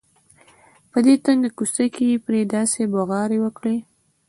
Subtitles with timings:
[0.91, 3.77] په دې تنګه کوڅه کې یې پرې داسې بغارې وکړې.